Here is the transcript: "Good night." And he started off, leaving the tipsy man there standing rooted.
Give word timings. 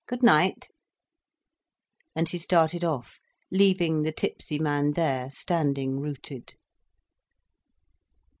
"Good 0.07 0.23
night." 0.23 0.67
And 2.15 2.27
he 2.27 2.39
started 2.39 2.83
off, 2.83 3.19
leaving 3.51 4.01
the 4.01 4.11
tipsy 4.11 4.57
man 4.57 4.93
there 4.93 5.29
standing 5.29 5.99
rooted. 5.99 6.55